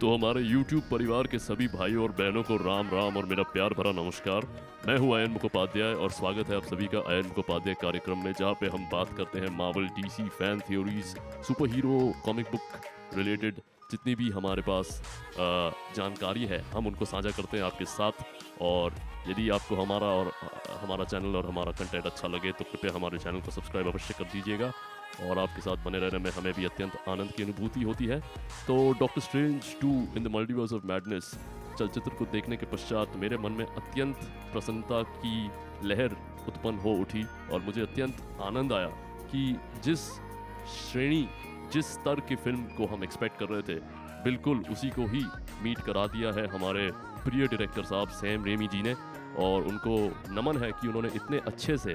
तो 0.00 0.14
हमारे 0.14 0.42
YouTube 0.44 0.82
परिवार 0.90 1.26
के 1.26 1.38
सभी 1.38 1.66
भाइयों 1.68 2.02
और 2.02 2.12
बहनों 2.12 2.42
को 2.42 2.56
राम 2.58 2.88
राम 2.88 3.16
और 3.16 3.26
मेरा 3.26 3.42
प्यार 3.52 3.74
भरा 3.74 3.92
नमस्कार। 3.92 4.46
मैं 4.86 4.96
हूँ 4.98 5.14
अयन 5.16 5.30
मुखोपाध्याय 5.30 5.92
और 5.94 6.10
स्वागत 6.12 6.48
है 6.50 6.56
आप 6.56 6.64
सभी 6.64 6.86
का 6.86 6.98
अयन 7.00 7.26
मुखोपाध्याय 7.26 7.74
कार्यक्रम 7.82 8.24
में, 8.24 8.32
जहाँ 8.32 8.52
पे 8.60 8.66
हम 8.66 8.84
बात 8.92 9.16
करते 9.16 9.38
हैं 9.40 9.50
Marvel 9.56 9.86
DC 9.96 10.24
fan 10.30 10.60
theories 10.68 11.14
super 11.46 11.68
hero 11.74 12.00
comic 12.24 12.50
book 12.52 13.16
related 13.16 13.60
जितनी 13.90 14.14
भी 14.14 14.28
हमारे 14.30 14.62
पास 14.62 15.00
जानकारी 15.96 16.44
है, 16.44 16.60
हम 16.72 16.86
उनको 16.86 17.04
साझा 17.06 17.30
करते 17.30 17.56
हैं 17.56 17.64
आपके 17.64 17.84
साथ। 17.86 18.24
और 18.62 18.94
यदि 19.28 19.48
आपको 19.50 19.76
हमारा 19.76 20.06
और 20.08 20.32
हमारा 20.82 21.04
चैनल 21.06 21.36
और 21.36 21.46
हमारा 21.46 21.72
कंटेंट 21.72 22.06
अच्छा 22.06 22.28
लगे 22.28 22.52
तो 22.52 22.64
कृपया 22.64 22.92
हमारे 22.94 23.18
चैनल 23.18 23.40
को 23.40 23.50
सब्सक्राइब 23.50 23.88
अवश्य 23.88 24.14
कर 24.18 24.24
दीजिएगा। 24.32 24.72
और 25.22 25.38
आपके 25.38 25.60
साथ 25.60 25.84
बने 25.84 25.98
रहने 25.98 26.18
में 26.18 26.30
हमें 26.30 26.52
भी 26.52 26.64
अत्यंत 26.64 26.96
आनंद 27.08 27.32
की 27.32 27.42
अनुभूति 27.42 27.82
होती 27.82 28.06
है। 28.06 28.20
तो 28.66 28.76
Doctor 29.00 29.20
Strange 29.20 29.74
two 29.80 29.90
in 30.16 30.24
the 30.24 30.32
multiverse 30.34 30.72
of 30.72 30.86
madness 30.86 31.30
चलचित्र 31.78 32.10
को 32.10 32.24
देखने 32.32 32.56
के 32.56 32.66
पश्चात 32.66 33.16
मेरे 33.16 33.38
मन 33.38 33.52
में 33.52 33.64
अत्यंत 33.66 34.24
प्रसन्नता 34.52 35.02
की 35.16 35.50
लहर 35.84 36.16
उत्पन्न 36.48 36.78
हो 36.78 36.92
उठी 37.00 37.24
और 37.52 37.62
मुझे 37.62 37.80
अत्यंत 37.82 38.22
आनंद 38.42 38.72
आया 38.72 38.88
कि 39.30 39.56
जिस 39.84 40.06
श्रेणी, 40.76 41.28
जिस 41.72 41.92
स्तर 41.92 42.20
की 42.20 42.36
फ़िल्म 42.36 42.62
को 42.76 42.86
हम 42.86 43.04
एक्सपेक्ट 43.04 43.38
कर 43.38 43.46
रहे 43.46 43.62
थे, 43.62 43.80
बिल्कुल 44.24 44.64
उसी 44.70 44.90
को 44.90 45.06
ही 45.06 45.24
मीट 45.62 45.78
करा 45.78 46.06
दिया 46.06 46.32
है 46.32 46.46
हमारे 46.48 46.90
प्रिय 47.24 47.46
डायरेक्टर 47.46 47.84
साहब 47.84 48.08
सैम 48.14 48.44
रेमी 48.44 48.66
जी 48.66 48.82
ने। 48.82 48.94
और 49.38 49.64
उनको 49.64 49.96
नमन 50.32 50.56
है 50.56 50.70
कि 50.72 50.88
उन्होंने 50.88 51.08
इतने 51.14 51.38
अच्छे 51.46 51.76
से 51.78 51.94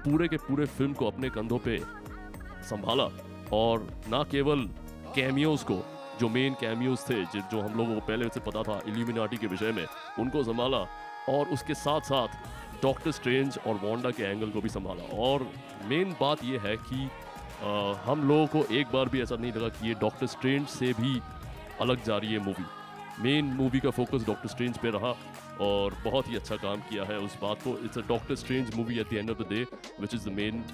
पूरे 0.00 0.26
के 0.28 0.36
पूरे 0.38 0.64
फ़िल्म 0.66 0.92
को 0.92 1.06
अपने 1.06 1.30
कंधों 1.30 1.58
पे 1.58 1.76
संभाला 2.62 3.08
और 3.52 4.00
ना 4.08 4.22
केवल 4.22 4.60
कैमियोज 5.14 5.62
को 5.62 5.82
जो 6.20 6.28
मेन 6.28 6.54
कैमियोज 6.54 6.98
थे 7.10 7.24
जि- 7.24 7.54
हम 7.54 7.78
लोगों 7.78 7.94
को 7.94 8.00
पहले 8.00 8.28
से 8.28 8.40
पता 8.40 8.62
था 8.62 8.80
इल्यूमिनाटी 8.86 9.36
के 9.36 9.46
विषय 9.46 9.72
में 9.72 9.86
उनको 10.18 10.44
संभाला 10.44 10.78
और 11.28 11.46
उसके 11.46 11.74
साथ 11.74 12.00
साथ 12.00 12.28
डॉक्टर 12.82 13.10
स्ट्रेंज 13.10 13.58
और 13.66 13.74
वांडा 13.74 14.10
के 14.10 14.22
एंगल 14.22 14.50
को 14.50 14.60
भी 14.60 14.68
संभाला। 14.68 15.18
और 15.18 15.50
मेन 15.84 16.16
बात 16.20 16.44
यह 16.44 16.60
है 16.60 16.76
कि 16.76 17.10
अ, 17.62 17.92
हम 18.04 18.28
लोगों 18.28 18.46
को 18.46 18.74
एक 18.74 18.86
बार 18.86 19.08
भी 19.08 19.22
ऐसा 19.22 19.36
नहीं 19.36 19.52
लगा 19.52 19.68
कि 19.68 19.88
ये 19.88 19.94
डॉक्टर 19.94 20.26
स्ट्रेंज 20.26 20.66
से 20.66 20.92
भी 20.92 21.20
अलग 21.80 22.04
जा 22.04 22.16
रही 22.16 22.32
है 22.32 22.38
मूवी 22.38 22.64
मेन 23.20 23.44
मूवी 23.56 23.80
का 23.80 23.90
फोकस 23.90 24.26
डॉक्टर 24.26 24.48
स्ट्रेंज 24.48 24.78
पे 24.78 24.90
रहा 24.90 25.14
और 25.60 25.94
बहुत 26.04 26.28
ही 26.30 26.36
अच्छा 26.36 26.56
काम 26.56 26.80
किया 26.88 27.04
है 27.04 27.18
उस 27.18 27.36
बात 27.42 27.62
को। 27.62 27.70
It's 27.84 27.98
a 27.98 28.02
Doctor 28.08 28.34
Strange 28.36 28.74
movie 28.76 28.98
at 29.00 29.10
the 29.10 29.14
end 29.14 29.30
of 29.30 29.38
the 29.38 29.46
day 29.48 29.64
which 30.00 30.14
is 30.14 30.28
the 30.28 30.32
main 30.32 30.64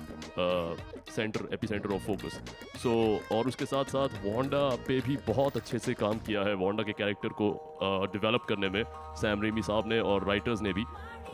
center 1.11 1.49
epicenter 1.67 1.95
of 1.95 2.07
focus 2.07 2.41
so 2.83 2.93
और 3.33 3.49
उसके 3.49 3.67
साथ 3.67 3.97
साथ 3.97 4.21
वांडा 4.25 4.69
पे 4.89 5.01
भी 5.01 5.17
बहुत 5.27 5.57
अच्छे 5.57 5.79
से 5.79 5.95
काम 5.95 6.19
किया 6.27 6.43
है 6.43 6.55
वांडा 6.65 6.83
के 6.83 6.93
कैरेक्टर 6.93 7.29
को 7.41 7.51
डेवलप 8.13 8.47
करने 8.48 8.69
में 8.69 8.83
सैम 9.21 9.43
रेमी 9.43 9.63
साहब 9.63 9.89
ने 9.89 10.01
और 10.03 10.29
राइटर्स 10.29 10.63
ने 10.63 10.73
भी। 10.73 10.85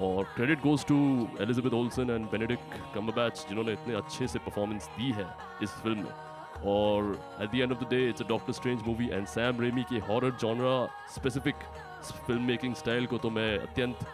और 0.00 0.24
credit 0.34 0.60
goes 0.60 0.84
to 0.86 0.96
Elizabeth 1.40 1.74
Olsen 1.74 2.10
and 2.10 2.30
Benedict 2.30 2.74
Cumberbatch 2.94 3.44
जिन्होंने 3.48 3.72
इतने 3.72 3.94
अच्छे 3.94 4.26
से 4.28 4.38
परफॉर्मेंस 4.38 4.86
दी 4.98 5.10
है 5.12 5.26
इस 5.62 5.70
फ़िल्म 5.82 5.98
में। 5.98 6.29
और 6.64 7.12
at 7.42 7.50
the 7.50 7.54
end 7.54 7.72
of 7.72 7.84
the 7.84 7.88
day 7.90 8.08
it's 8.08 8.22
a 8.22 8.26
Doctor 8.28 8.52
Strange 8.52 8.82
movie 8.86 9.08
and 9.08 9.26
Sam 9.26 9.60
Raimi 9.60 9.82
के 9.82 9.98
horror 10.08 10.30
genre 10.40 10.74
specific 11.14 11.54
film 12.26 12.42
making 12.42 12.74
style 12.74 13.06
को 13.06 13.18
तो 13.18 13.30
मैं 13.30 13.58
अत्यंत 13.58 14.06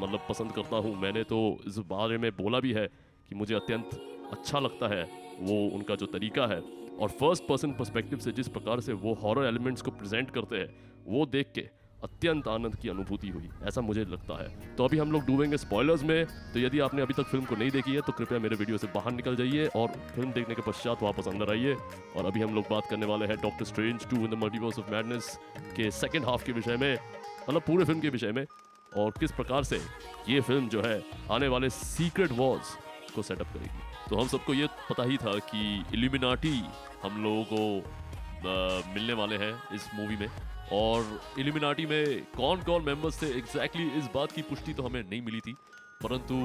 मतलब 0.00 0.20
पसंद 0.28 0.52
करता 0.52 0.76
हूँ। 0.76 0.94
मैंने 1.00 1.22
तो 1.24 1.38
इस 1.66 1.78
बारे 1.88 2.18
में 2.18 2.30
बोला 2.32 2.60
भी 2.60 2.72
है 2.72 2.86
कि 3.28 3.34
मुझे 3.34 3.54
अत्यंत 3.54 3.90
अच्छा 4.32 4.58
लगता 4.58 4.88
है, 4.88 5.02
वो 5.40 5.68
उनका 5.68 5.94
जो 5.94 6.06
तरीका 6.06 6.46
है। 6.46 6.60
और 6.94 7.08
फ़र्स्ट 7.10 7.46
पर्सन 7.48 7.72
पर्सपेक्टिव 7.72 8.18
से 8.18 8.32
जिस 8.32 8.48
प्रकार 8.48 8.80
से 8.80 8.92
वो 8.92 9.14
हॉरर 9.14 9.46
एलिमेंट्स 9.46 9.82
को 9.82 9.90
प्रेजेंट 9.90 10.30
करते 10.30 10.56
हैं, 10.56 10.68
वो 11.06 11.26
देख 11.26 11.52
के 11.54 11.68
अत्यंत 12.04 12.48
आनंद 12.48 12.76
की 12.76 12.88
अनुभूति 12.88 13.28
हुई 13.28 13.48
ऐसा 13.68 13.80
मुझे 13.80 14.04
लगता 14.04 14.42
है। 14.42 14.48
तो 14.76 14.84
अभी 14.84 14.98
हम 14.98 15.12
लोग 15.12 15.24
डूबेंगे 15.26 15.56
स्पॉयलर्स 15.56 16.02
में 16.02 16.24
तो 16.52 16.60
यदि 16.60 16.80
आपने 16.80 17.02
अभी 17.02 17.14
तक 17.14 17.26
फ़िल्म 17.26 17.44
को 17.44 17.56
नहीं 17.56 17.70
देखी 17.70 17.94
है 17.94 18.00
तो 18.00 18.12
कृपया 18.12 18.38
मेरे 18.38 18.56
वीडियो 18.56 18.78
से 18.78 18.86
बाहर 18.94 19.12
निकल 19.12 19.36
जाइए 19.36 19.66
और 19.76 19.88
फ़िल्म 20.14 20.32
देखने 20.32 20.54
के 20.54 20.62
पश्चात 20.62 21.02
वापस 21.02 21.28
अंदर 21.28 21.50
आइए। 21.50 21.74
और 22.16 22.26
अभी 22.26 22.40
हम 22.40 22.54
लोग 22.54 22.64
बात 22.70 22.90
करने 22.90 23.06
वाले 23.06 23.26
हैं 23.26 23.36
Doctor 23.42 23.64
Strange 23.64 24.06
two 24.10 24.16
in 24.16 24.30
the 24.30 24.42
multiverse 24.42 24.78
of 24.78 24.90
madness 24.92 25.38
के 25.76 25.90
सेकेंड 25.92 26.24
हाफ़ 26.24 26.44
के 26.44 26.52
विषय 26.52 26.76
में 26.76 26.92
मतलब 26.94 27.62
पूरे 27.62 27.84
फ़िल्म 27.84 28.00
के 28.00 28.08
विषय 28.08 28.32
में 28.32 28.44
और 28.92 29.10
किस 29.20 29.32
प्रकार 29.32 29.64
से 29.64 29.80
ये 30.28 30.40
फ़िल्म 30.40 30.68
जो 30.68 30.82
है 30.82 31.02
आने 31.32 31.48
वाले 31.48 31.70
सीक्रेट 31.72 32.32
वॉर्स 32.32 32.76
को 33.14 33.22
सेटअप 33.22 33.46
करेगी। 33.46 34.08
तो 34.08 34.16
हम 34.16 34.28
सबको 34.28 34.54
ये 34.54 34.66
पता 34.90 35.02
ही 35.02 35.16
था 35.16 35.38
कि 35.50 35.84
इल्यूमिनाटी 35.94 36.56
हम 37.02 37.22
लोगों 37.24 37.44
को 37.44 37.80
अ, 37.80 38.94
मिलने 38.94 39.12
वाले 39.12 39.36
हैं 39.36 39.54
इस 39.74 39.88
मूवी 39.94 40.16
में। 40.16 40.28
और 40.72 41.20
इल्यूमिनाटी 41.38 41.86
में 41.86 42.24
कौन 42.36 42.62
कौन 42.62 42.84
मेंबर्स 42.84 43.22
थे 43.22 43.26
एग्जैक्टली 43.28 43.84
exactly 43.84 43.98
इस 43.98 44.10
बात 44.14 44.32
की 44.32 44.42
पुष्टि 44.42 44.72
तो 44.74 44.82
हमें 44.82 45.02
नहीं 45.02 45.20
मिली 45.22 45.40
थी। 45.40 45.54
परंतु 46.02 46.36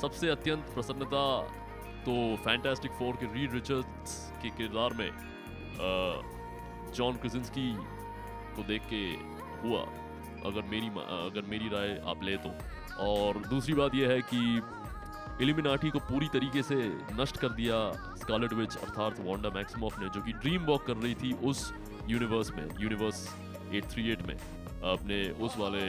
सबसे 0.00 0.28
अत्यंत 0.28 0.64
प्रसन्नता 0.74 1.24
तो 2.04 2.14
फैंटास्टिक 2.44 2.92
फोर 2.92 3.16
के 3.16 3.26
रीड 3.34 3.52
रिचर्ड्स 3.54 4.16
के 4.42 4.50
किरदार 4.56 4.94
में 4.94 5.10
जॉन 6.94 7.16
क्रिजिंस्की 7.16 7.72
को 8.56 8.62
देख 8.62 8.82
के 8.92 9.02
हुआ, 9.62 9.80
अगर 10.46 10.62
मेरी 10.70 10.88
अगर 10.88 11.48
मेरी 11.50 11.68
राय 11.68 12.00
आप 12.06 12.22
ले 12.24 12.36
तो। 12.36 12.50
और 13.04 13.38
दूसरी 13.48 13.74
बात 13.74 13.94
यह 13.94 14.08
है 14.08 14.20
कि 14.32 14.62
एलिमिनाटी 15.42 15.90
को 15.90 15.98
पूरी 16.00 16.26
तरीके 16.32 16.62
से 16.62 16.76
नष्ट 17.20 17.36
कर 17.36 17.52
दिया 17.52 17.76
स्कारलेट 18.16 18.52
विच 18.52 18.76
अर्थात 18.76 19.20
वांडा 19.20 19.50
मैक्सिमॉफ 19.54 19.98
ने, 20.00 20.08
जो 20.08 20.20
कि 20.20 20.32
ड्रीम 20.34 20.64
वॉक 20.64 20.86
कर 20.86 20.96
रही 20.96 21.14
थी 21.14 21.32
उस 21.44 21.72
यूनिवर्स 22.08 22.50
में 22.50 22.68
यूनिवर्स 22.80 23.28
838 23.72 24.26
में 24.28 24.34
अपने 24.92 25.22
उस 25.44 25.56
वाले 25.58 25.84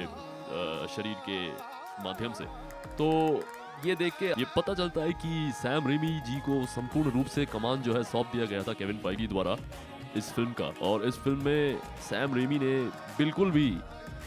शरीर 0.95 1.15
के 1.29 1.39
माध्यम 2.03 2.33
से। 2.33 2.45
तो 2.97 3.07
ये 3.85 3.95
देख 3.95 4.13
के 4.19 4.27
ये 4.27 4.45
पता 4.55 4.73
चलता 4.73 5.01
है 5.01 5.13
कि 5.15 5.51
सैम 5.55 5.87
रेमी 5.87 6.19
जी 6.27 6.39
को 6.41 6.65
संपूर्ण 6.65 7.11
रूप 7.11 7.25
से 7.27 7.45
कमान 7.45 7.81
जो 7.81 7.93
है 7.93 8.03
सौंप 8.03 8.31
दिया 8.33 8.45
गया 8.45 8.61
था 8.63 8.73
केविन 8.73 8.97
फाइगी 9.03 9.27
द्वारा 9.27 9.55
इस 10.17 10.31
फ़िल्म 10.33 10.51
का। 10.51 10.71
और 10.81 11.05
इस 11.05 11.15
फ़िल्म 11.15 11.43
में 11.45 11.79
सैम 12.09 12.35
रेमी 12.35 12.59
ने 12.59 12.75
बिल्कुल 13.17 13.51
भी 13.51 13.67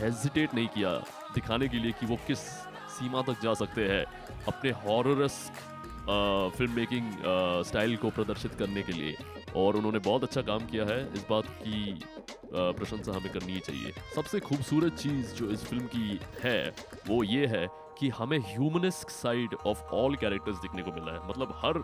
हेजिटेट 0.00 0.54
नहीं 0.54 0.68
किया 0.68 0.92
दिखाने 1.34 1.68
के 1.68 1.78
लिए 1.78 1.92
कि 1.92 2.06
वो 2.06 2.16
किस 2.26 2.38
सीमा 2.98 3.22
तक 3.22 3.42
जा 3.42 3.54
सकते 3.54 3.88
हैं 3.88 4.04
अपने 4.48 4.70
हॉररस 4.84 5.40
फ़िल्म 6.56 6.72
मेकिंग 6.72 7.12
स्टाइल 7.66 7.96
को 7.96 8.10
प्रदर्शित 8.10 8.54
करने 8.58 8.82
के 8.82 8.92
लिए। 8.92 9.16
और 9.56 9.76
उन्होंने 9.76 9.98
बहुत 9.98 10.24
अच्छा 10.24 10.42
काम 10.42 10.66
किया 10.66 10.84
है। 10.84 11.00
इस 11.14 11.26
बात 11.30 11.46
की 11.62 12.00
प्रशंसा 12.52 13.12
हमें 13.12 13.32
करनी 13.32 13.52
ही 13.52 13.60
चाहिए। 13.60 13.92
सबसे 14.14 14.40
खूबसूरत 14.40 14.94
चीज़ 14.94 15.34
जो 15.34 15.50
इस 15.50 15.64
फ़िल्म 15.64 15.86
की 15.86 16.20
है, 16.42 16.74
वो 17.08 17.22
ये 17.24 17.46
है 17.46 17.66
कि 17.98 18.08
हमें 18.08 18.38
humanistic 18.46 19.10
side 19.10 19.54
of 19.66 19.82
all 19.94 20.16
characters 20.16 20.58
दिखने 20.58 20.82
को 20.82 20.92
मिला 20.92 21.12
है। 21.12 21.28
मतलब 21.28 21.52
हर 21.56 21.82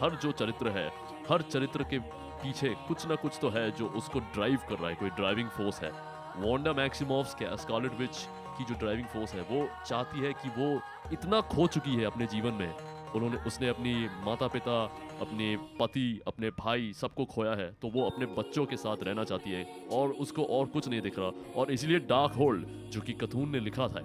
हर 0.00 0.14
जो 0.22 0.32
चरित्र 0.32 0.68
है, 0.70 0.86
हर 1.30 1.42
चरित्र 1.42 1.84
के 1.84 1.98
पीछे 2.42 2.68
कुछ 2.88 3.06
ना 3.06 3.14
कुछ 3.14 3.38
तो 3.42 3.48
है 3.50 3.70
जो 3.70 3.86
उसको 3.98 4.20
ड्राइव 4.34 4.58
कर 4.68 4.74
रहा 4.74 4.88
है। 4.88 4.94
कोई 4.94 5.10
ड्राइविंग 5.10 5.48
फोर्स 5.48 5.80
है। 5.82 5.90
वांडा 6.36 6.72
मैक्सिमॉफ्स 6.72 7.34
के 7.34 7.56
स्कारलेट 7.56 7.94
विच 7.94 8.16
की 8.58 8.64
जो 8.64 8.74
ड्राइविंग 8.74 9.06
फोर्स 9.06 9.34
है, 9.34 9.40
वो 9.42 9.68
चाहती 9.86 10.20
है 10.20 10.32
कि 10.34 10.48
वो 10.58 10.80
इतना 11.12 11.40
खो 11.50 11.66
चुकी 11.66 11.94
है 11.96 12.04
अपने 12.04 12.26
जीवन 12.26 12.54
में 12.54 12.72
उन्होंने 13.14 13.36
उसने 13.46 13.68
अपनी 13.68 13.94
माता 14.24 14.46
पिता 14.46 14.82
अपने 15.20 15.56
पति 15.80 16.20
अपने 16.26 16.50
भाई 16.58 16.92
सबको 16.92 17.24
खोया 17.24 17.54
है 17.54 17.70
तो 17.82 17.88
वो 17.88 18.06
अपने 18.06 18.26
बच्चों 18.34 18.64
के 18.66 18.76
साथ 18.76 19.02
रहना 19.02 19.24
चाहती 19.24 19.50
है 19.50 19.64
और 19.92 20.12
उसको 20.18 20.44
और 20.56 20.66
कुछ 20.66 20.88
नहीं 20.88 21.00
दिख 21.00 21.18
रहा। 21.18 21.30
और 21.56 21.72
इसलिए 21.72 21.98
डार्क 22.08 22.32
होल्ड 22.32 22.66
जो 22.90 23.00
कि 23.00 23.12
कथून 23.12 23.50
ने 23.50 23.60
लिखा 23.60 23.88
था 23.88 24.02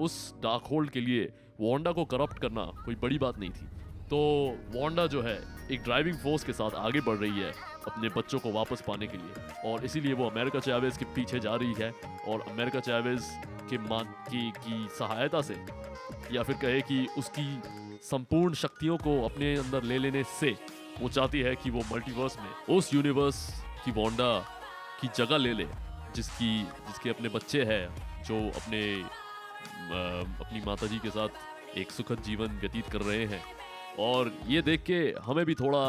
उस 0.00 0.34
डार्क 0.42 0.66
होल्ड 0.70 0.90
के 0.90 1.00
लिए 1.00 1.32
वोंडा 1.60 1.92
को 1.92 2.04
करप्ट 2.04 2.38
करना 2.38 2.64
कोई 2.84 2.94
बड़ी 2.94 3.18
बात 3.18 3.38
नहीं 3.38 3.50
थी। 3.50 3.66
तो 4.10 4.18
वांडा 4.74 5.06
जो 5.06 5.22
है 5.22 5.36
एक 5.72 5.82
ड्राइविंग 5.82 6.16
फोर्स 6.16 6.44
के 6.44 6.52
साथ 6.52 6.74
आगे 6.76 7.00
बढ़ 7.00 7.16
रही 7.16 7.40
है 7.40 7.52
अपने 7.86 8.08
बच्चों 8.08 8.38
को 8.38 8.52
वापस 8.52 8.82
पाने 8.86 9.06
के 9.06 9.18
लिए। 9.18 9.72
और 9.72 9.84
इसीलिए 9.84 10.12
वो 10.12 10.28
अमेरिका 10.30 10.60
चावेज 10.60 10.96
के 10.96 11.04
पीछे 11.14 11.40
जा 11.40 11.54
रही 11.54 11.74
है 11.78 11.90
और 12.28 12.44
अमेरिका 12.50 12.80
चावेज 12.80 13.26
के 13.70 13.78
मान 13.80 14.04
की, 14.28 14.50
की 14.50 14.88
सहायता 14.98 15.40
से 15.42 15.56
या 16.32 16.42
फिर 16.42 16.56
कहे 16.56 16.80
कि 16.82 17.06
उसकी 17.18 17.46
संपूर्ण 18.02 18.54
शक्तियों 18.54 18.96
को 18.98 19.12
अपने 19.24 19.54
अंदर 19.56 19.82
ले 19.82 19.98
लेने 19.98 20.22
से 20.30 20.54
वो 21.00 21.08
चाहती 21.08 21.40
है 21.40 21.54
कि 21.56 21.70
वो 21.70 21.82
मल्टीवर्स 21.92 22.36
में, 22.38 22.76
उस 22.76 22.92
यूनिवर्स 22.94 23.38
की 23.84 23.90
वांडा 23.92 24.38
की 25.00 25.08
जगह 25.16 25.36
ले 25.36 25.52
ले, 25.52 25.66
जिसकी, 26.14 26.62
जिसके 26.62 27.10
अपने 27.10 27.28
बच्चे 27.28 27.62
हैं, 27.64 27.84
जो 28.24 28.36
अपने 28.60 28.82
अपनी 30.40 30.60
माताजी 30.66 30.98
के 30.98 31.10
साथ 31.10 31.76
एक 31.78 31.90
सुखद 31.90 32.22
जीवन 32.22 32.58
व्यतीत 32.60 32.88
कर 32.92 33.02
रहे 33.02 33.24
हैं। 33.26 33.42
और 34.00 34.32
ये 34.48 34.62
देख 34.62 34.82
के 34.82 34.98
हमें 35.22 35.44
भी 35.46 35.54
थोड़ा 35.54 35.84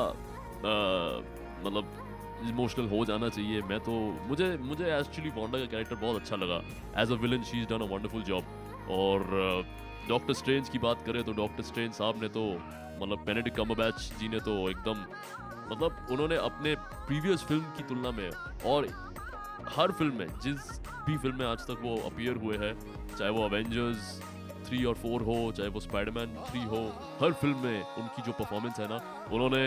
मतलब 1.65 2.05
इमोशनल 2.49 2.87
हो 2.89 3.03
जाना 3.05 3.29
चाहिए। 3.29 3.61
मैं 3.63 3.79
तो 3.79 3.91
मुझे 4.27 4.55
मुझे 4.61 4.85
एक्चुअली 4.97 5.29
वांडा 5.31 5.59
का 5.59 5.65
कैरेक्टर 5.65 5.95
बहुत 5.95 6.21
अच्छा 6.21 6.35
लगा। 6.35 6.61
As 7.01 7.11
a 7.11 7.15
villain 7.21 7.43
she 7.43 7.61
is 7.61 7.67
done 7.69 7.81
a 7.81 7.89
wonderful 7.93 8.23
job 8.23 8.43
और 8.91 9.19
डॉक्टर 10.09 10.33
स्ट्रेंज 10.33 10.69
की 10.69 10.79
बात 10.79 11.05
करें 11.05 11.23
तो 11.23 11.33
डॉक्टर 11.33 11.63
स्ट्रेंज 11.63 11.93
साहब 11.93 12.21
ने 12.21 12.27
तो 12.29 12.45
मतलब 13.01 13.23
बेनेडिक 13.25 13.53
कम्बरबैच 13.55 14.11
जी 14.19 14.27
ने 14.27 14.39
तो 14.39 14.53
एकदम 14.69 15.05
मतलब 15.71 16.07
उन्होंने 16.11 16.35
अपने 16.35 16.75
प्रीवियस 17.07 17.43
फ़िल्म 17.43 17.63
की 17.77 17.83
तुलना 17.83 18.11
में 18.11 18.29
और 18.65 18.87
हर 19.67 19.91
फ़िल्म 19.91 20.15
में, 20.15 20.27
जिस 20.43 20.79
भी 21.05 21.17
फ़िल्म 21.17 21.37
में 21.39 21.45
आज 21.45 21.61
तक 21.61 21.81
वो 21.81 21.95
अपियर 22.09 22.35
हुए 22.35 22.57
हैं, 22.57 22.73
चाहे 23.15 23.31
वो 23.31 23.43
अवेंजर्स 23.43 24.21
थ्री 24.69 24.83
और 24.85 24.95
फोर 24.95 25.21
हो 25.21 25.35
चाहे 25.57 25.69
वो 25.69 25.79
स्पाइडरमैन 25.79 26.35
थ्री 26.49 26.63
हो 26.63 26.81
हर 27.21 27.33
फ़िल्म 27.33 27.57
में 27.57 27.83
उनकी 27.83 28.21
जो 28.21 28.31
परफॉर्मेंस 28.31 28.79
है 28.79 28.87
ना 28.89 28.99
उन्होंने 29.31 29.63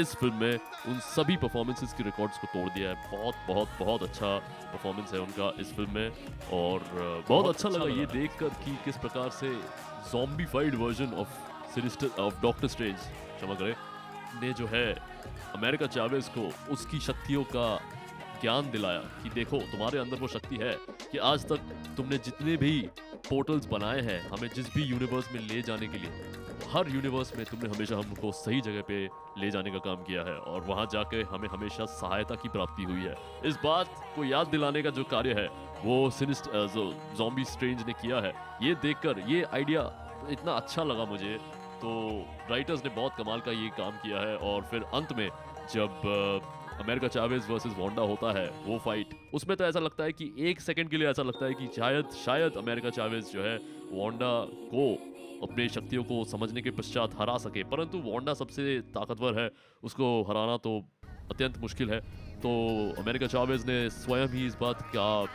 इस 0.00 0.14
फ़िल्म 0.14 0.34
में 0.34 0.58
उन 0.88 0.98
सभी 1.06 1.36
परफॉर्मेंसेस 1.36 1.92
के 1.92 2.04
रिकॉर्ड्स 2.04 2.38
को 2.38 2.46
तोड़ 2.46 2.68
दिया 2.68 2.90
है। 2.90 3.10
बहुत 3.10 3.34
बहुत 3.48 3.68
बहुत 3.80 4.02
अच्छा 4.02 4.36
परफॉर्मेंस 4.72 5.12
है 5.14 5.20
उनका 5.20 5.52
इस 5.60 5.74
फ़िल्म 5.74 5.90
में 5.90 6.08
और 6.52 6.80
बहुत, 6.80 7.28
बहुत 7.28 7.54
अच्छा 7.54 7.68
अच्छा 7.68 7.78
लगा 7.78 7.84
लगा। 7.84 8.00
ये 8.00 8.06
देख 8.20 8.38
कर 8.38 8.48
कि 8.64 8.76
किस 8.84 8.96
प्रकार 8.96 9.30
से 9.30 9.50
zombified 10.12 10.74
version 10.74 11.14
of 11.14 11.28
sinister 11.74 12.22
of 12.22 12.40
Doctor 12.42 12.68
Strange 12.68 12.96
क्षमा 12.96 13.54
करें 13.54 13.74
ने 14.42 14.52
जो 14.52 14.66
है 14.66 14.86
अमेरिका 15.54 15.86
चावेज 15.86 16.28
को 16.38 16.50
उसकी 16.72 17.00
शक्तियों 17.00 17.44
का 17.56 17.66
ज्ञान 18.40 18.70
दिलाया 18.70 18.98
कि 19.22 19.30
देखो 19.30 19.58
तुम्हारे 19.72 19.98
अंदर 19.98 20.16
वो 20.16 20.28
शक्ति 20.28 20.56
है 20.56 20.72
कि 21.12 21.18
आज 21.18 21.44
तक 21.48 21.60
तुमने 21.96 22.18
जितने 22.18 22.56
भी 22.56 22.72
पोर्टल्स 23.28 23.66
बनाए 23.66 24.00
हैं 24.00 24.20
हमें 24.28 24.48
जिस 24.54 24.66
भी 24.74 24.82
यूनिवर्स 24.82 25.32
में 25.32 25.40
ले 25.40 25.60
जाने 25.62 25.86
के 25.88 25.98
लिए। 25.98 26.32
हर 26.72 26.88
यूनिवर्स 26.88 27.36
में 27.36 27.44
तुमने 27.46 27.68
हमेशा 27.68 27.96
हमको 27.96 28.30
सही 28.32 28.60
जगह 28.60 28.82
पे 28.82 29.04
ले 29.38 29.50
जाने 29.50 29.70
का 29.70 29.78
काम 29.78 30.02
किया 30.04 30.22
है 30.22 30.36
और 30.50 30.60
वहाँ 30.60 30.86
जाके 30.92 31.22
हमें 31.24 31.48
हमेशा 31.48 31.84
सहायता 31.92 32.34
की 32.34 32.48
प्राप्ति 32.48 32.82
हुई 32.82 33.02
है। 33.02 33.16
इस 33.44 33.56
बात 33.64 33.94
को 34.16 34.24
याद 34.24 34.46
दिलाने 34.46 34.82
का 34.82 34.90
जो 34.90 35.04
कार्य 35.04 35.32
है, 35.32 35.46
वो 35.84 36.10
सिनिस्ट 36.10 36.50
जो 36.74 36.92
जॉम्बी 37.18 37.44
स्ट्रेंज 37.44 37.86
ने 37.86 37.92
किया 37.92 38.20
है। 38.20 38.32
ये 38.62 38.74
देखकर, 38.82 39.18
ये 39.28 39.42
आइडिया 39.44 39.82
इतना 40.30 40.52
अच्छा 40.52 40.84
लगा 40.84 41.04
मुझे। 41.04 41.38
तो 41.76 41.90
राइटर्स 42.50 42.84
ने 42.84 42.90
बहुत 42.90 43.14
कमाल 43.18 43.40
का 43.40 43.52
ये 43.52 43.68
काम 43.78 43.96
किया 43.98 44.20
है 44.20 44.36
और 44.48 44.62
फिर 44.64 44.82
अंत 44.94 45.12
में 45.12 45.28
जब 45.72 46.00
अमेरिका 46.80 47.08
चावेज 47.08 47.50
वर्सेस 47.50 47.72
वांडा 47.78 48.02
होता 48.02 48.32
है, 48.38 48.46
वो 48.66 48.78
फाइट 48.78 49.14
उसमें 49.34 49.56
तो 49.56 49.64
ऐसा 49.64 49.80
लगता 49.80 50.04
है 50.04 50.12
कि 50.12 50.32
एक 50.50 50.60
सेकंड 50.60 50.90
के 50.90 50.96
लिए 50.96 51.08
ऐसा 51.08 51.22
लगता 51.22 51.46
है 51.46 51.54
कि 51.54 51.66
शायद 51.76 52.10
शायद 52.24 52.56
अमेरिका 52.56 52.90
चावेज 52.90 53.32
जो 53.32 53.42
है, 53.42 53.56
वांडा 53.92 54.32
को 54.72 54.92
अपने 55.42 55.68
शक्तियों 55.68 56.04
को 56.04 56.24
समझने 56.24 56.62
के 56.62 56.70
पश्चात 56.70 57.14
हरा 57.20 57.36
सके। 57.38 57.62
परंतु 57.64 57.98
वांडा 57.98 58.34
सबसे 58.34 58.78
ताकतवर 58.94 59.40
है, 59.40 59.50
उसको 59.82 60.22
हराना 60.22 60.56
तो 60.56 60.78
अत्यंत 61.30 61.58
मुश्किल 61.58 61.90
है। 61.90 62.00
तो 62.38 62.50
अमेरिका 63.02 63.26
चावेज 63.26 63.66
ने 63.66 63.78
स्वयं 63.90 64.28
ही 64.28 64.46
इस 64.46 64.56
बात 64.56 64.82
का 64.96 65.26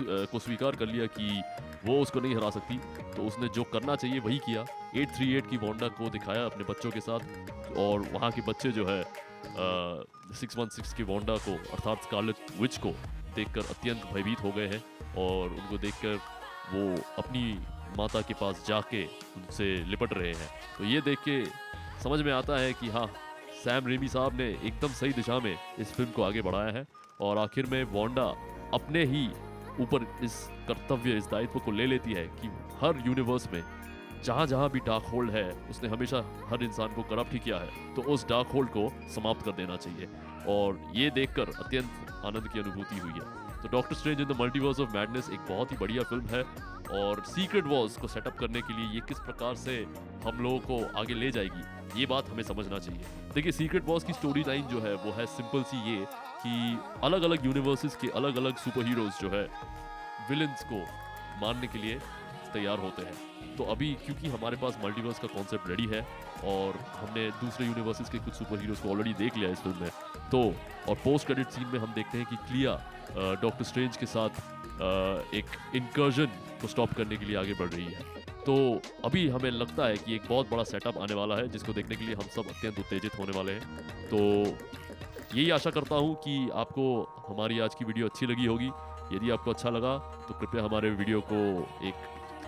को 0.00 0.38
स्वीकार 0.38 0.76
कर 0.76 0.86
लिया 0.86 1.06
कि 1.06 1.42
वो 1.84 2.00
उसको 2.00 2.20
नहीं 2.20 2.34
हरा 2.36 2.50
सकती। 2.50 2.78
तो 3.16 3.22
उसने 3.22 3.48
जो 3.48 3.64
करना 3.64 3.96
चाहिए 3.96 4.18
वही 4.18 4.38
किया। 4.38 4.64
838 4.96 5.46
की 5.46 5.56
वांडा 5.56 5.88
को 5.88 6.10
दिखाया 6.10 6.44
अपने 6.44 6.64
बच्चों 6.64 6.90
के 6.90 7.00
साथ, 7.00 7.76
और 7.78 8.00
वहाँ 8.12 8.30
के 8.30 8.42
बच्चे 8.42 8.70
जो 8.70 8.86
है 8.86 9.02
सिक्स 10.34 10.56
वन 10.58 10.68
सिक्स 10.68 10.92
की 10.94 11.02
वांडा 11.02 11.36
को, 11.36 11.52
अर्थात 11.72 12.02
स्कारलेट 12.02 12.50
विच 12.60 12.78
को 12.78 12.90
देखकर 13.34 13.60
अत्यंत 13.60 14.02
भयभीत 14.14 14.40
हो 14.44 14.52
गए 14.52 14.66
हैं 14.68 14.82
और 15.18 15.48
उनको 15.48 15.78
देखकर 15.78 16.14
वो 16.72 17.02
अपनी 17.18 17.58
माता 17.98 18.20
के 18.20 18.34
पास 18.34 18.64
जाके 18.68 19.04
उनसे 19.06 19.74
लिपट 19.84 20.12
रहे 20.12 20.32
हैं। 20.32 20.48
तो 20.78 20.84
ये 20.84 21.00
देख 21.00 21.18
के 21.18 21.44
समझ 22.02 22.20
में 22.22 22.32
आता 22.32 22.58
है 22.58 22.72
कि 22.72 22.88
हाँ 22.88 23.06
सैम 23.64 23.86
रेमी 23.86 24.08
साहब 24.08 24.34
ने 24.34 24.48
एकदम 24.48 24.88
सही 24.88 25.12
दिशा 25.12 25.38
में 25.38 25.56
इस 25.78 25.92
फ़िल्म 25.92 26.10
को 26.10 26.22
आगे 26.22 26.42
बढ़ाया 26.42 26.70
है 26.70 26.86
और 27.20 27.38
आखिर 27.38 27.66
में 27.66 27.82
वोंडा 27.84 28.26
अपने 28.74 29.04
ही 29.04 29.26
ऊपर 29.80 30.06
इस 30.22 30.48
कर्तव्य, 30.68 31.16
इस 31.16 31.26
दायित्व 31.26 31.58
को 31.58 31.70
ले 31.70 31.86
लेती 31.86 32.12
है 32.12 32.26
कि 32.40 32.48
हर 32.82 33.02
यूनिवर्स 33.06 33.48
में 33.52 33.62
जहाँ 34.24 34.46
जहाँ 34.46 34.70
भी 34.70 34.80
डार्क 34.80 35.04
होल्ड 35.04 35.30
है, 35.30 35.50
उसने 35.70 35.88
हमेशा 35.88 36.24
हर 36.48 36.62
इंसान 36.62 36.94
को 36.94 37.02
करप्ट 37.02 37.32
ही 37.32 37.38
किया 37.38 37.56
है। 37.56 37.94
तो 37.94 38.02
उस 38.02 38.28
डार्क 38.28 38.48
होल्ड 38.48 38.68
को 38.68 38.88
समाप्त 39.14 39.44
कर 39.44 39.52
देना 39.52 39.76
चाहिए। 39.76 40.08
और 40.48 40.80
ये 40.94 41.10
देखकर 41.10 41.48
अत्यंत 41.64 42.10
आनंद 42.24 42.48
की 42.48 42.60
अनुभूति 42.60 42.98
हुई 42.98 43.12
है। 43.12 43.46
तो 43.62 43.68
Doctor 43.68 43.94
Strange 43.94 44.20
in 44.20 44.26
the 44.26 44.36
multiverse 44.40 44.80
of 44.80 44.96
madness 44.96 45.30
एक 45.30 45.40
बहुत 45.40 45.72
ही 45.72 45.76
बढ़िया 45.76 46.02
फ़िल्म 46.02 46.26
है। 46.26 46.42
और 46.98 47.22
सीक्रेट 47.24 47.64
वॉर्स 47.64 47.96
को 47.96 48.08
सेटअप 48.08 48.36
करने 48.38 48.60
के 48.60 48.72
लिए 48.72 48.94
ये 48.94 49.00
किस 49.08 49.18
प्रकार 49.18 49.54
से 49.54 49.76
हम 50.24 50.42
लोगों 50.42 50.58
को 50.58 50.98
आगे 50.98 51.14
ले 51.14 51.30
जाएगी, 51.30 52.00
ये 52.00 52.06
बात 52.06 52.30
हमें 52.30 52.42
समझना 52.42 52.78
चाहिए। 52.78 53.00
देखिए 53.34 53.52
सीक्रेट 53.52 53.84
वॉर्स 53.84 54.04
की 54.04 54.12
स्टोरी 54.12 54.44
लाइन 54.48 54.62
जो 54.62 54.80
है, 54.80 54.94
वो 54.94 55.12
है 55.12 55.26
सिंपल 55.26 55.62
सी 55.62 55.78
ये 55.90 56.06
कि 56.44 56.78
अलग 57.02 57.22
अलग 57.22 57.44
यूनिवर्सेस 57.46 57.96
के 57.96 58.08
अलग 58.08 58.36
अलग 58.36 58.56
सुपर 58.56 58.86
हीरोज 58.86 59.20
जो 59.20 59.30
है 59.30 59.48
विलन्स 60.30 60.64
को 60.64 60.80
मारने 61.40 61.66
के 61.66 61.78
लिए 61.78 61.98
तैयार 62.52 62.78
होते 62.78 63.02
हैं। 63.02 63.27
तो 63.58 63.64
अभी 63.72 63.92
क्योंकि 64.04 64.28
हमारे 64.28 64.56
पास 64.56 64.78
मल्टीवर्स 64.84 65.18
का 65.18 65.28
कॉन्सेप्ट 65.28 65.68
रेडी 65.68 65.86
है 65.86 66.00
और 66.52 66.76
हमने 66.96 67.30
दूसरे 67.40 67.66
यूनिवर्सिस 67.66 68.10
के 68.10 68.18
कुछ 68.18 68.34
सुपर 68.34 68.60
हीरोज 68.60 68.80
को 68.80 68.90
ऑलरेडी 68.90 69.14
देख 69.14 69.36
लिया 69.36 69.50
इस 69.50 69.58
फ़िल्म 69.58 69.82
में 69.82 69.90
तो 70.30 70.42
और 70.88 70.96
पोस्ट 71.04 71.26
क्रेडिट 71.26 71.48
सीन 71.48 71.66
में 71.72 71.78
हम 71.78 71.92
देखते 71.94 72.18
हैं 72.18 72.26
कि 72.26 72.36
क्लिया 72.48 72.76
डॉक्टर 73.42 73.64
स्ट्रेंज 73.64 73.96
के 73.96 74.06
साथ 74.06 74.30
एक 75.34 75.44
इनकर्जन 75.74 76.26
को 76.60 76.68
स्टॉप 76.68 76.92
करने 76.96 77.16
के 77.16 77.24
लिए 77.24 77.36
आगे 77.36 77.54
बढ़ 77.54 77.68
रही 77.68 77.84
है। 77.84 78.26
तो 78.46 78.54
अभी 79.04 79.28
हमें 79.28 79.50
लगता 79.50 79.86
है 79.86 79.96
कि 79.96 80.14
एक 80.14 80.28
बहुत 80.28 80.50
बड़ा 80.50 80.64
सेटअप 80.64 80.98
आने 80.98 81.14
वाला 81.14 81.36
है, 81.36 81.48
जिसको 81.48 81.72
देखने 81.72 81.96
के 81.96 82.04
लिए 82.04 82.14
हम 82.14 82.28
सब 82.34 82.48
अत्यंत 82.48 82.78
उत्तेजित 82.78 83.18
होने 83.18 83.36
वाले 83.36 83.52
हैं। 83.52 84.08
तो 84.08 84.18
यही 85.36 85.50
आशा 85.50 85.70
करता 85.70 85.94
हूँ 85.94 86.14
कि 86.24 86.36
आपको 86.54 86.86
हमारी 87.28 87.58
आज 87.60 87.74
की 87.74 87.84
वीडियो 87.84 88.06
अच्छी 88.06 88.26
लगी 88.26 88.46
होगी। 88.46 88.70
यदि 89.16 89.30
आपको 89.30 89.50
अच्छा 89.50 89.70
लगा 89.70 89.96
तो 90.28 90.34
कृपया 90.34 90.64
हमारे 90.64 90.90
वीडियो 90.92 91.20
को 91.32 91.36
एक 91.88 91.94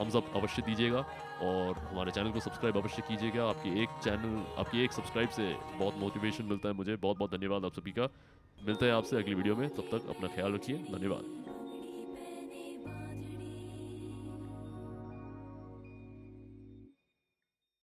थम्स 0.01 0.17
अप 0.17 0.33
अवश्य 0.37 0.63
दीजिएगा 0.63 1.07
और 1.43 1.79
हमारे 1.79 2.11
चैनल 2.11 2.31
को 2.31 2.41
सब्सक्राइब 2.41 2.77
अवश्य 2.77 3.03
कीजिएगा। 3.03 3.49
आपकी 3.49 3.83
एक 3.83 3.89
चैनल, 4.05 4.59
आपकी 4.59 4.85
एक 4.85 4.93
सब्सक्राइब 4.93 5.29
से 5.29 5.57
बहुत 5.79 5.95
मोटिवेशन 5.97 6.45
मिलता 6.45 6.69
है 6.69 6.75
मुझे। 6.75 6.97
बहुत 6.97 7.19
बहुत 7.19 7.31
धन्यवाद 7.31 7.65
आप 7.65 7.73
सभी 7.73 7.91
का। 7.91 8.09
मिलते 8.67 8.87
हैं 8.87 8.93
आपसे 8.93 9.17
अगली 9.17 9.35
वीडियो 9.35 9.57
में। 9.57 9.69
तब 9.69 9.89
तक 9.93 10.09
अपना 10.09 10.29
ख्याल 10.29 10.55
रखिए। 10.55 10.77
धन्यवाद। 10.77 11.50